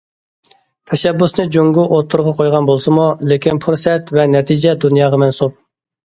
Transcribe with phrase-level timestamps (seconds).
[0.91, 5.55] «تەشەببۇسنى جۇڭگو ئوتتۇرىغا قويغان بولسىمۇ، لېكىن پۇرسەت ۋە نەتىجە دۇنياغا مەنسۇپ».